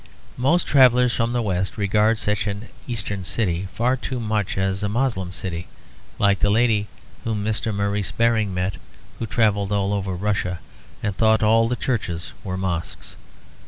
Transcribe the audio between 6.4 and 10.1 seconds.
lady whom Mr. Maurice Baring met who travelled all